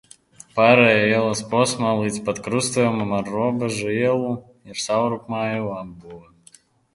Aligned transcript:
Pārējā 0.59 1.01
ielas 1.09 1.41
posmā 1.51 1.91
līdz 1.99 2.17
pat 2.29 2.41
krustojumam 2.47 3.13
ar 3.19 3.29
Robežu 3.35 3.93
ielu 3.99 4.33
ir 4.71 4.83
savrupmāju 4.87 5.71
apbūve. 5.77 6.61